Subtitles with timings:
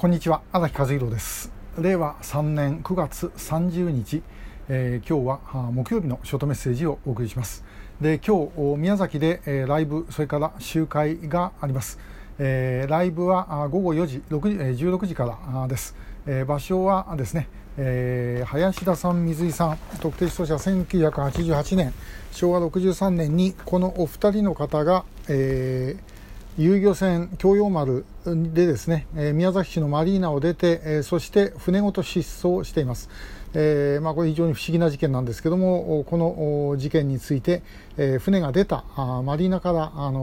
[0.00, 1.52] こんにちは荒木和弘です。
[1.78, 4.22] 令和3年9月30日、
[4.70, 7.66] えー、今日は木曜日のショートメッセージをお送りします。
[8.00, 11.98] で今日宮崎で、えー、ライブそれから集会があります、
[12.38, 15.94] えー、ライブは午後4時6時、16時からです、
[16.26, 17.46] えー、場所はですね、
[17.76, 21.92] えー、林田さん水井さん特定失踪者1988年
[22.32, 26.19] 昭和63年にこのお二人の方が、えー
[26.60, 33.08] 遊漁船京葉丸でですね、え宮崎市のマリーナを出て、えそして船ごと失踪しています。
[33.54, 37.62] えーまあ、これ非常に不思議な事件なんですけどもこの事件について、
[37.96, 40.20] えー、船が出たあマリーナからあの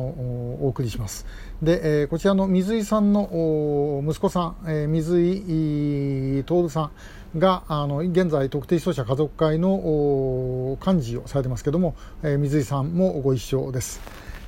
[0.62, 1.26] お送りします
[1.62, 6.92] で、えー、こちらの水井さんの息子さん、えー、水井徹さ
[7.36, 14.00] んがあの現在特定失踪者家族会の幹事をされてますけども、えー、水井さんもご一緒です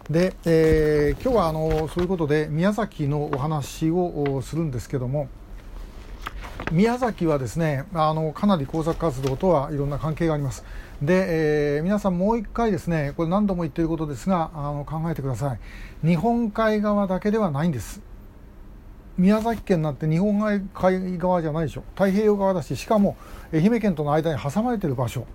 [0.09, 5.29] で、えー、今日はあのそういうことで宮崎のお話をするんですけども
[6.71, 10.65] 宮崎はですねあのかなり工作活動とはいろんな関係があります。
[11.01, 15.59] で、えー、皆さんもう一回ですねこれ何度も言っていることですがあの考えてください。
[16.07, 18.01] 日本海側だけではないんです。
[19.17, 20.39] 宮崎県なんて日本
[20.73, 21.83] 海側じゃないでしょ。
[21.93, 23.15] 太平洋側だししかも
[23.53, 25.27] 愛媛県との間に挟まれている場所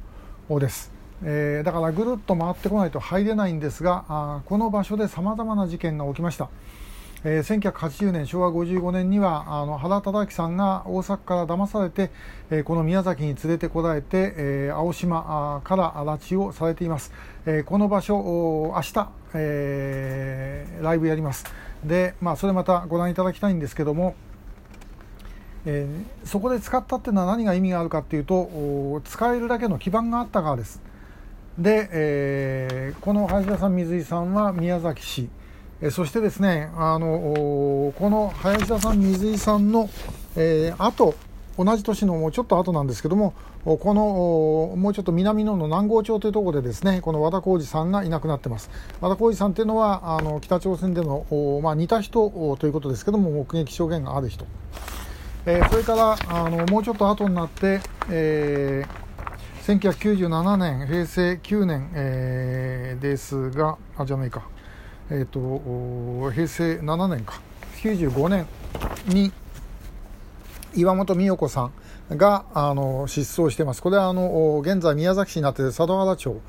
[0.50, 0.92] です。
[1.23, 6.48] えー、だからぐるっと回ってこないと入れないんですがあこの場所でさまざまな事件が起きました、
[7.25, 12.11] えー、1980年昭和55年にはあの原忠明さんが大阪から騙されて、
[12.51, 17.12] えー、この宮崎に連れてこられて、えー、青島から拉致をされています、
[17.47, 21.45] えー、この場所明日、えー、ライブやります。
[21.84, 24.15] で、まあ、それまたご覧いただきたいんですけども
[25.67, 30.81] えー、そこで使ったっていうのは何が意味があるかっていうと使えるだけの基盤があったからです。
[31.58, 35.28] で、えー、この林田さん、水井さんは宮崎市、
[35.80, 39.88] えー、そしてですねあのこの林田さん、水井さんの、
[40.36, 41.14] えー、後
[41.56, 48.69] 同じ年のもうちょっと後なんですけども、このもうちょっと南野の南郷町というところでですねこの和田浩二さんがいなくなってます。
[49.00, 51.25] 和田浩二さんというのはあの北朝鮮での、
[51.62, 54.44] まあ、似た人ということですけども目撃証言がある人、
[55.47, 59.03] えー、それからあのもうちょっと後になって、えー
[59.64, 64.42] 1997年、平成9年、えー、ですが、あ、じゃないか、
[65.08, 67.41] えっ、ー、と、平成7年か、
[67.76, 68.47] 95年
[69.08, 69.32] に
[70.75, 71.70] 岩本美代子さ
[72.10, 73.80] んがあの失踪しています。
[73.80, 76.42] これはあの現在宮崎市になっている佐渡原町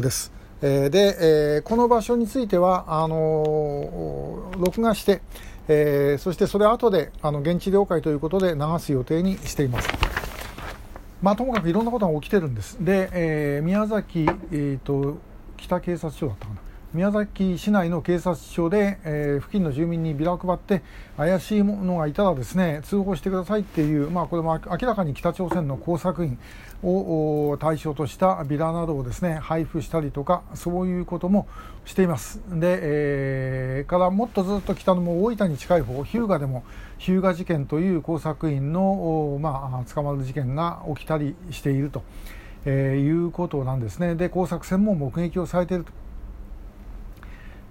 [0.00, 0.32] です。
[0.62, 5.20] えー、で、えー、この場所についてはあの録画して、
[5.68, 10.11] えー、そしてそれ後であの現地了解ということで流す予定にしています。
[11.22, 12.76] まあ、ともかくいろんなことが起きてるんです。
[12.84, 15.18] で、えー、宮崎、えーと、
[15.56, 16.60] 北警察署だったかな。
[16.94, 20.82] 宮崎市内の警察署で、えー、付近の住民にビラを配って
[21.16, 26.38] 怪しいものがいたらですね通報してくださいっていう、まあ、これも明らかに北朝鮮の工作員
[26.82, 31.48] を対象としたビラなどをですね配布したりとかそういうことも
[31.86, 36.62] していますで、えー、からもっとずっと北のも大分に近い方日向でも
[36.98, 42.02] 日向事件という工作員の、まあ、捕まる事件が起きたりしていると。
[42.64, 44.14] えー、いうことなんですね。
[44.14, 45.92] で、工作船も目撃をされていると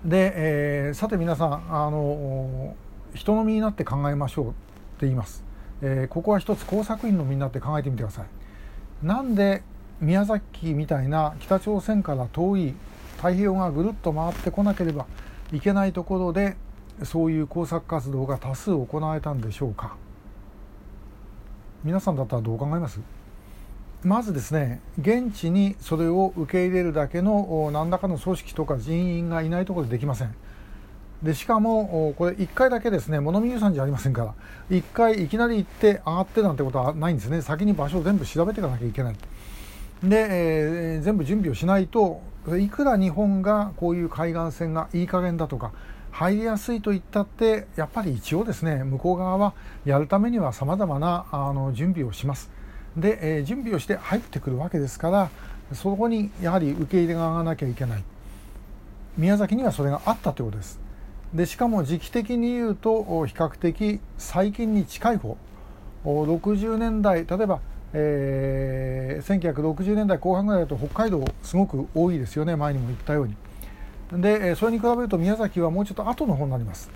[0.05, 2.75] で、えー、さて皆さんあの
[3.13, 4.55] 人の身になって考えましょうって
[5.01, 5.43] 言います、
[5.81, 8.25] えー、ここは一つ工作員の身になって考えてみてください。
[9.05, 9.63] なんで
[9.99, 12.73] 宮崎みたいな北朝鮮から遠い
[13.17, 15.05] 太平洋がぐるっと回ってこなければ
[15.51, 16.55] いけないところで
[17.03, 19.95] そういう工作活動が多数行われたんでしょうか。
[21.83, 22.99] 皆さんだったらどう考えます？
[24.03, 30.33] まずですね現地にそれを受け入れるだけの何らかの組織とか人員がいないところでできません。
[31.21, 34.33] でしかもこれ1回だけですね物見湯さんじゃありませんから
[34.71, 37.41] 1回いきなり行って上がってなんてことはないんですね。
[37.43, 39.15] 先に場所を全部調べていかなきゃいけない。
[40.03, 42.21] で、えー、全部準備をしないと
[42.59, 45.73] いくら日本がこういう海岸線がいい加減だとか
[46.09, 49.53] 入りやすいと言ったってやっぱり一応ですね向こう側は
[49.85, 52.49] やるためにはさまざまなあの準備をします。
[52.95, 55.29] で、え、準備をして入ってくるわけですから
[55.73, 58.03] そこにやはり受け入れが上がなきゃいけない。
[59.17, 60.79] 宮崎にはそれがあったということです。
[61.33, 65.37] でしかも時期的に言うと比較的最近に近い方。
[66.03, 67.59] 60年代例えば、
[67.93, 72.55] えー、1960年代後半ぐらいだと北海道すごく多いですよね。
[72.55, 73.35] 前にも言ったように。
[74.21, 76.91] でそれに比べると宮崎はもうちょっと後の方になります。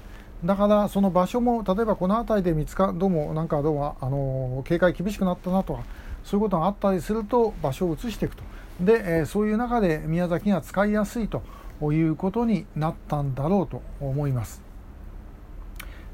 [0.45, 5.83] だからその場所も例えばこの辺りで見つかどうもなんかどうもあの警戒厳しくなったなとか
[6.23, 8.43] そういうことがあったりすると場所を移していくと
[8.79, 11.41] で、えそういう中で宮崎が使いやすいと
[11.81, 14.61] いうことになったんだろうと思います。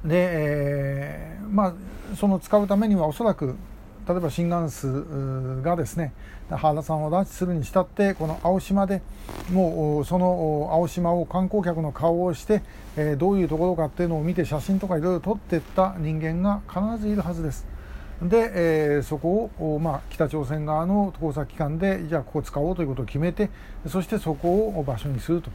[0.05, 1.73] で、え、まあ
[2.15, 3.55] その使うためにはおそらく
[4.11, 5.05] 例えばシンガンス
[5.61, 6.11] がですね
[6.49, 9.01] 原田さんを拉致するにしたってこの青島で
[9.51, 12.61] もうその青島を観光客の顔をして、
[12.97, 17.65] えー、どういうところかっていうのを見て写真とかいろいろ撮っていった人間が必ずいるはずです。
[18.21, 23.49] で、えー、そこを、まあ、北朝鮮側の工作機関でじゃあここ使おうということを決めて
[23.87, 25.49] そしてそこを場所にすると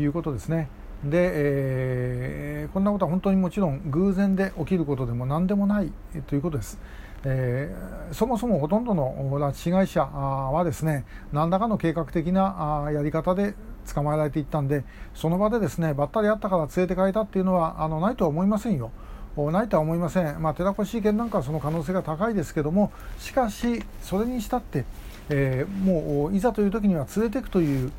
[0.00, 0.68] いうことですね。
[1.04, 5.92] で、えー、こんなことは本当にもちろん偶然で起きることでも何でもない
[6.28, 6.78] ということです。
[7.24, 13.54] えー、そもそもほとんどの拉致被害者はですね何らかの計画的なやり方で
[13.92, 14.84] 捕まえられていったんで
[15.14, 18.90] その場でですねばったり会ったから連れて帰ったっていうのはあのないとは思いませんよ。
[19.36, 24.84] ないとは思いません、まあ、寺越事件なんかはその可能性が高いですけどもしかしそれにしたって、
[25.30, 27.90] えー、もういざという時には連れていくという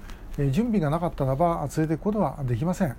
[0.52, 2.96] 準備がなかったらば連れていくことはできません、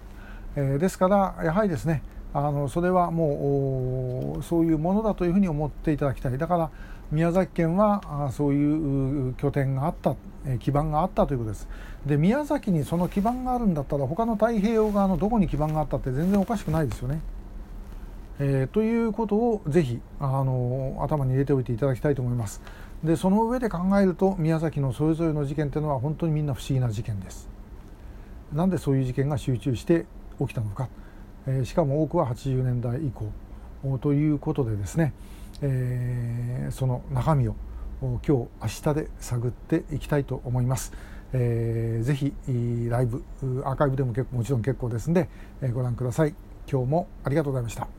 [0.56, 2.02] えー、ですからやはりですね
[2.34, 6.70] あのそれはもうそういうものだというふうに思っていただきたいだから
[7.12, 10.16] 宮崎県はそういう拠点があった
[10.58, 11.68] 基盤があったということです
[12.04, 17.20] で宮崎にその基盤があるんだったら他の太平洋側のどこに基盤があったって全然おかしくないですよね。
[18.40, 22.60] えー、ということをぜひあの頭に入れておいていただきたいと思います。
[23.04, 27.48] でその上で考えると宮崎のそれぞれの事件というのは本当にみんな不思議な事件です。
[28.52, 30.06] なんでそういう事件が集中して
[30.40, 30.88] 起きたのか。
[31.46, 35.12] えしかも多くは80年代以降ということでですね、
[35.60, 37.54] え、その中身を
[38.00, 38.48] 今日明
[38.82, 40.92] 日で探っていきたいと思います。
[41.32, 42.32] えー、ぜひ
[42.88, 43.24] ライブ
[43.64, 45.28] アーカイブでも結構もちろん結構ですんで、
[45.60, 46.34] え、ご覧ください。
[46.70, 47.94] 今日もありがとうございました。